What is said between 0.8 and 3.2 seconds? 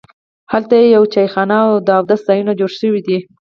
یوه چایخانه او د اودس ځایونه جوړ شوي دي.